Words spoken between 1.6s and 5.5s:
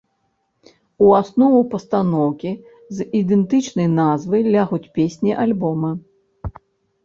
пастаноўкі з ідэнтычнай назвай лягуць песні